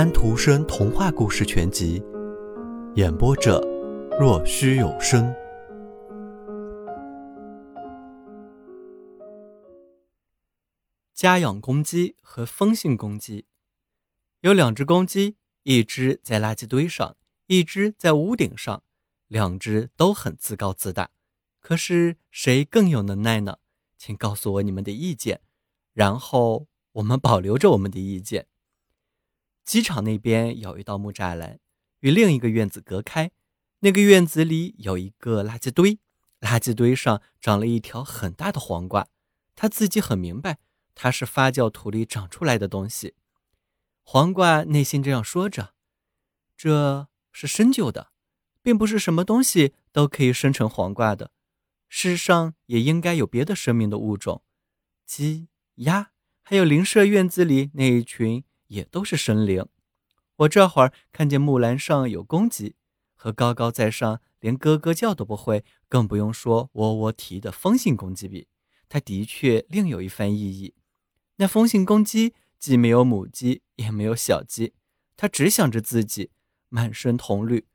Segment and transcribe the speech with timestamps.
[0.00, 2.02] 安徒生童话故事全集，
[2.94, 3.60] 演播者：
[4.18, 5.30] 若虚有声。
[11.12, 13.44] 家养公鸡和风信公鸡，
[14.40, 17.14] 有两只公鸡，一只在垃圾堆上，
[17.48, 18.82] 一只在屋顶上，
[19.28, 21.10] 两只都很自高自大。
[21.60, 23.58] 可是谁更有能耐呢？
[23.98, 25.42] 请告诉我你们的意见，
[25.92, 28.46] 然后我们保留着我们的意见。
[29.64, 31.60] 机场那边有一道木栅栏，
[32.00, 33.30] 与另一个院子隔开。
[33.80, 35.98] 那个院子里有一个垃圾堆，
[36.40, 39.08] 垃圾堆上长了一条很大的黄瓜。
[39.56, 40.58] 他自己很明白，
[40.94, 43.14] 它是发酵土里长出来的东西。
[44.02, 45.74] 黄瓜内心这样说着
[46.56, 48.10] ：“这是深究的，
[48.60, 51.30] 并不是什么东西都可以生成黄瓜的。
[51.88, 54.42] 世上也应该有别的生命的物种，
[55.06, 56.10] 鸡、鸭，
[56.42, 59.64] 还有邻舍院子里那一群。”也都是生灵。
[60.36, 62.74] 我这会儿看见木栏上有公鸡，
[63.14, 68.48] 和高高在上连咯咯叫都不会，更不用说喔喔啼的风信公鸡比，
[68.88, 70.74] 它的确另有一番意义。
[71.36, 74.72] 那风信公鸡既没有母鸡，也没有小鸡，
[75.16, 76.30] 它只想着自己，
[76.68, 77.66] 满身铜绿。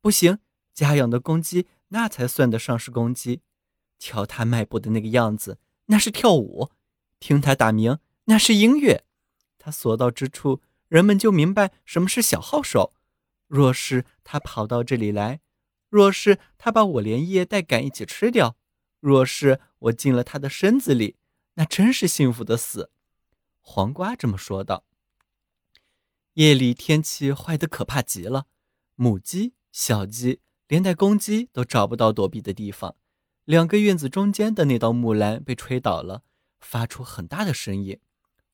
[0.00, 0.38] 不行，
[0.72, 3.40] 家养的公鸡那才算得上是公鸡。
[3.98, 6.70] 瞧它迈步的那个样子，那是跳舞；
[7.20, 9.04] 听它打鸣，那是音乐。
[9.64, 12.92] 他所到之处，人们就明白什么是小号手。
[13.46, 15.40] 若是他跑到这里来，
[15.88, 18.56] 若是他把我连叶带杆一起吃掉，
[18.98, 21.14] 若是我进了他的身子里，
[21.54, 22.90] 那真是幸福的死。
[23.60, 24.84] 黄瓜这么说道。
[26.32, 28.46] 夜里天气坏得可怕极了，
[28.96, 32.96] 母鸡、小鸡，连带公鸡都找不到躲避的地方。
[33.44, 36.24] 两个院子中间的那道木栏被吹倒了，
[36.58, 38.00] 发出很大的声音。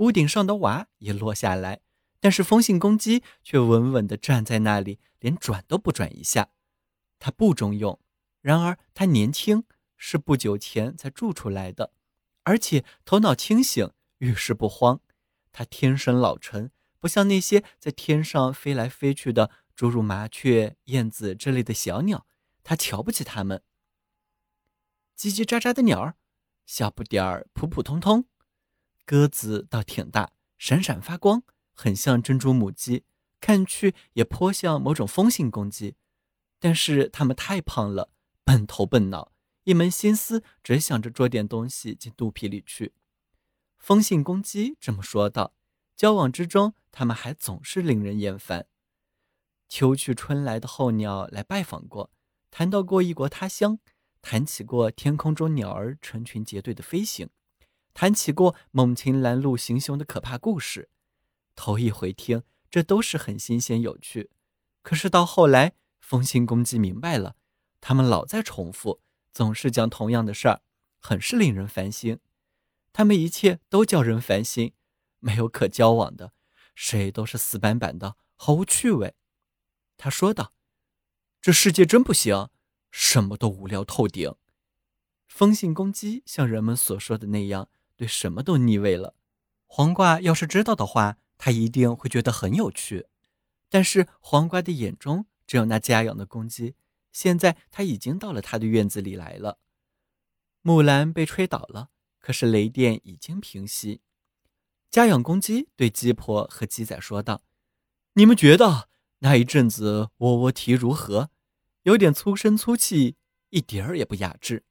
[0.00, 1.82] 屋顶上的瓦也落下来，
[2.20, 6.48] 但是风信公鸡却稳稳地站在那里，连转都不转一下。
[7.18, 8.00] 它不中用，
[8.40, 9.64] 然而它年轻，
[9.98, 11.92] 是不久前才铸出来的，
[12.44, 15.00] 而且头脑清醒，遇事不慌。
[15.52, 22.26] 它天生老成，不像那些在天上飞来飞去的诸如麻雀、燕子之类的小鸟，
[22.62, 23.62] 它瞧不起它们。
[25.18, 26.14] 叽叽喳喳的鸟儿，
[26.64, 28.24] 小不点儿，普普通通。
[29.10, 31.42] 鸽子倒挺大，闪闪发光，
[31.74, 33.02] 很像珍珠母鸡，
[33.40, 35.96] 看去也颇像某种风信公鸡。
[36.60, 38.12] 但是它们太胖了，
[38.44, 39.32] 笨头笨脑，
[39.64, 42.92] 一门心思只想着捉点东西进肚皮里去。
[43.78, 45.54] 风信公鸡这么说道。
[45.96, 48.68] 交往之中，它们还总是令人厌烦。
[49.68, 52.12] 秋去春来的候鸟来拜访过，
[52.52, 53.80] 谈到过异国他乡，
[54.22, 57.28] 谈起过天空中鸟儿成群结队的飞行。
[57.92, 60.88] 谈起过猛禽拦路行凶的可怕故事，
[61.54, 64.30] 头一回听，这都是很新鲜有趣。
[64.82, 67.36] 可是到后来，风信公鸡明白了，
[67.80, 69.00] 他们老在重复，
[69.32, 70.62] 总是讲同样的事儿，
[70.98, 72.20] 很是令人烦心。
[72.92, 74.72] 他们一切都叫人烦心，
[75.18, 76.32] 没有可交往的，
[76.74, 79.14] 谁都是死板板的，毫无趣味。
[79.96, 80.54] 他说道
[81.42, 82.48] ：“这世界真不行，
[82.90, 84.34] 什么都无聊透顶。”
[85.28, 87.68] 风信公鸡像人们所说的那样。
[88.00, 89.14] 对什么都腻味了。
[89.66, 93.08] 黄瓜要是知道的话，他一定会觉得很有趣。
[93.68, 96.76] 但是黄瓜的眼中只有那家养的公鸡。
[97.12, 99.58] 现在他已经到了他的院子里来了。
[100.62, 104.00] 木兰被吹倒了，可是雷电已经平息。
[104.90, 107.42] 家养公鸡对鸡婆和鸡仔说道
[108.14, 111.28] ：“你们觉得那一阵子喔喔啼如何？
[111.82, 113.16] 有点粗声粗气，
[113.50, 114.64] 一点儿也不雅致。”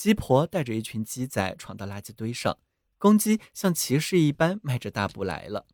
[0.00, 2.56] 鸡婆带着一群鸡仔闯到垃圾堆上，
[2.96, 5.66] 公鸡像骑士一般迈着大步来了。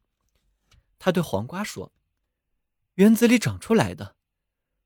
[0.99, 1.93] 他对黄瓜说
[2.95, 4.17] ：“园子里长出来的。”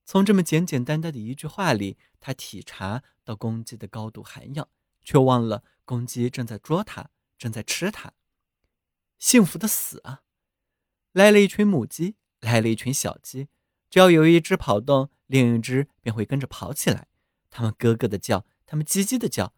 [0.05, 4.69] 从这么简简单单的一句话里，他体察到公鸡的高度涵养，
[5.03, 7.09] 却忘了公鸡正在捉它，
[7.39, 8.13] 正在吃它。
[9.19, 10.21] 幸福的死啊！
[11.13, 13.49] 来了一群母鸡，来了一群小鸡，
[13.89, 17.09] 只要有一只跑动，另一只便会跟着跑起来。
[17.49, 18.45] 它们咯咯的叫。
[18.71, 19.53] 他们叽叽的叫，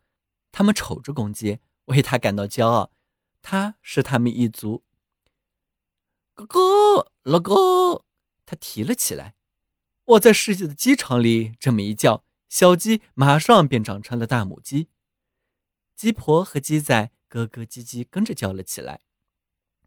[0.52, 2.90] 他们瞅着公鸡，为他感到骄傲。
[3.42, 4.84] 他是他们一族。
[6.32, 8.06] 咯咯老公，
[8.46, 9.34] 他提了起来。
[10.04, 14.88] 我在世界的鸡场里这么一叫，小鸡马上便长成了大母鸡。
[15.94, 19.02] 鸡婆和鸡仔咯咯叽叽跟着叫了起来。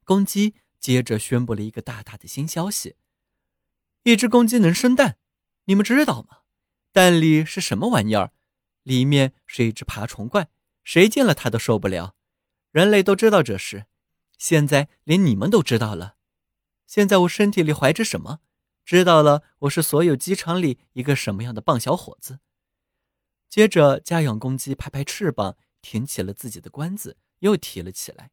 [0.03, 2.95] 公鸡接着宣布了一个大大的新消息：
[4.03, 5.17] 一只公鸡能生蛋，
[5.63, 6.41] 你们知道吗？
[6.91, 8.31] 蛋里是什么玩意儿？
[8.85, 10.47] 里面是一只爬虫怪，
[10.83, 12.15] 谁见了它都受不了。
[12.71, 13.87] 人类都知道这事，
[14.37, 16.15] 现在连你们都知道了。
[16.85, 18.39] 现在我身体里怀着什么？
[18.85, 22.39] 知道了，我是所有鸡场里一个什么样的棒小伙子。
[23.49, 28.29] 接着，家养公鸡拍拍翅膀，挺起了自己的冠子，又提了起来。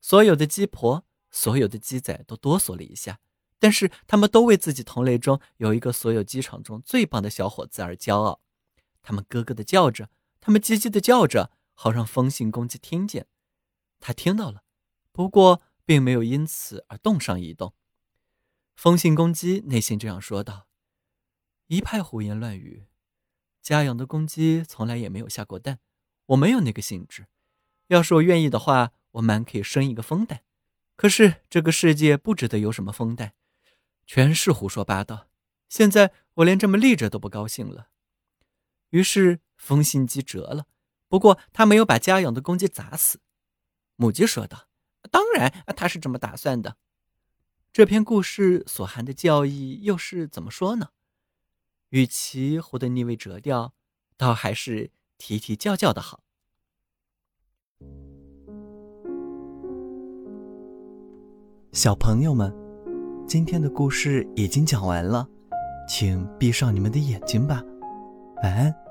[0.00, 3.18] 所有的鸡婆，所有的鸡仔都哆嗦了一下，
[3.58, 8.40] 但是他们都为自己同类中有一个所有鸡场中最棒的小伙子而骄傲。
[9.02, 10.10] 他们咯咯的叫着，
[10.40, 13.26] 他们叽叽的叫着，好让风信公鸡听见。
[13.98, 14.64] 他听到了，
[15.12, 17.74] 不过并没有因此而动上一动。
[18.74, 20.66] 风信公鸡内心这样说道
[21.68, 22.86] ：“一派胡言乱语。
[23.60, 25.80] 家养的公鸡从来也没有下过蛋，
[26.26, 27.26] 我没有那个兴致。
[27.88, 30.42] 要是我愿意的话，我蛮可以生一个风蛋。
[30.96, 33.34] 可是这个世界不值得有什么风蛋，
[34.06, 35.28] 全是胡说八道。
[35.68, 37.88] 现在我连这么立着都不高兴了。”
[38.90, 40.66] 于是风信鸡折了，
[41.08, 43.20] 不过他没有把家养的公鸡砸死。
[43.96, 44.68] 母鸡说道
[45.10, 46.76] ：“当然，他是这么打算的。”
[47.72, 50.88] 这篇故事所含的教义又是怎么说呢？
[51.90, 53.74] 与其活得腻味折掉，
[54.16, 56.22] 倒还是啼啼叫叫的好。
[61.72, 62.52] 小朋友们，
[63.28, 65.28] 今天的故事已经讲完了，
[65.88, 67.62] 请闭上你们的眼睛吧，
[68.42, 68.89] 晚安。